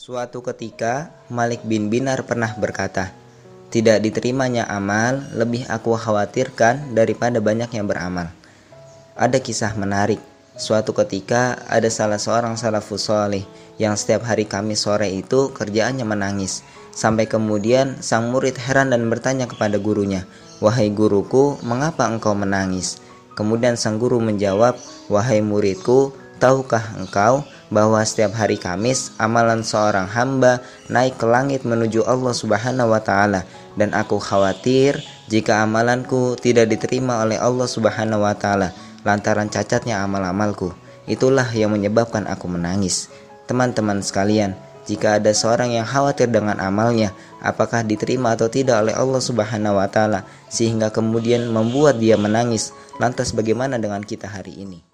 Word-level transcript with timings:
Suatu 0.00 0.40
ketika, 0.40 1.12
Malik 1.28 1.60
bin 1.60 1.92
Binar 1.92 2.24
pernah 2.24 2.56
berkata, 2.56 3.12
"Tidak 3.68 4.00
diterimanya 4.00 4.64
amal 4.64 5.20
lebih 5.36 5.68
aku 5.68 5.92
khawatirkan 5.92 6.96
daripada 6.96 7.36
banyak 7.36 7.68
yang 7.76 7.84
beramal." 7.84 8.32
Ada 9.12 9.44
kisah 9.44 9.76
menarik. 9.76 10.16
Suatu 10.56 10.96
ketika 10.96 11.60
ada 11.68 11.92
salah 11.92 12.16
seorang 12.16 12.56
salafus 12.56 13.12
soleh 13.12 13.44
yang 13.76 13.92
setiap 13.92 14.24
hari 14.24 14.48
Kamis 14.48 14.88
sore 14.88 15.12
itu 15.12 15.52
kerjaannya 15.52 16.08
menangis. 16.08 16.64
Sampai 16.96 17.28
kemudian 17.28 18.00
sang 18.00 18.32
murid 18.32 18.56
heran 18.56 18.96
dan 18.96 19.04
bertanya 19.12 19.52
kepada 19.52 19.76
gurunya, 19.76 20.24
"Wahai 20.64 20.88
guruku, 20.88 21.60
mengapa 21.60 22.08
engkau 22.08 22.32
menangis?" 22.32 22.96
Kemudian 23.36 23.76
sang 23.76 24.00
guru 24.00 24.16
menjawab, 24.16 24.80
"Wahai 25.12 25.44
muridku, 25.44 26.16
tahukah 26.40 26.96
engkau 26.96 27.44
bahwa 27.70 28.02
setiap 28.02 28.34
hari 28.34 28.58
Kamis 28.58 29.14
amalan 29.16 29.62
seorang 29.62 30.10
hamba 30.10 30.60
naik 30.90 31.16
ke 31.16 31.26
langit 31.26 31.62
menuju 31.62 32.02
Allah 32.04 32.34
Subhanahu 32.34 32.90
wa 32.90 33.00
taala 33.00 33.46
dan 33.78 33.94
aku 33.94 34.18
khawatir 34.18 34.98
jika 35.30 35.62
amalanku 35.62 36.34
tidak 36.36 36.66
diterima 36.68 37.22
oleh 37.22 37.38
Allah 37.38 37.70
Subhanahu 37.70 38.26
wa 38.26 38.34
taala 38.34 38.74
lantaran 39.06 39.48
cacatnya 39.48 40.02
amal-amalku. 40.02 40.74
Itulah 41.08 41.48
yang 41.54 41.72
menyebabkan 41.72 42.28
aku 42.28 42.46
menangis. 42.50 43.08
Teman-teman 43.48 44.04
sekalian, 44.04 44.54
jika 44.86 45.22
ada 45.22 45.30
seorang 45.30 45.74
yang 45.74 45.86
khawatir 45.86 46.30
dengan 46.30 46.58
amalnya, 46.58 47.14
apakah 47.38 47.86
diterima 47.86 48.34
atau 48.34 48.50
tidak 48.50 48.82
oleh 48.82 48.94
Allah 48.94 49.22
Subhanahu 49.22 49.78
wa 49.78 49.86
taala 49.86 50.26
sehingga 50.50 50.90
kemudian 50.90 51.46
membuat 51.50 52.02
dia 52.02 52.18
menangis. 52.18 52.74
Lantas 52.98 53.32
bagaimana 53.32 53.78
dengan 53.78 54.02
kita 54.02 54.28
hari 54.28 54.60
ini? 54.60 54.89